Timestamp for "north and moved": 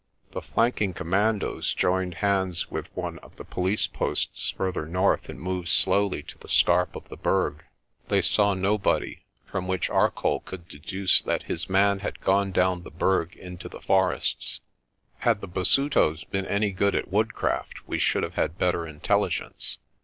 4.87-5.69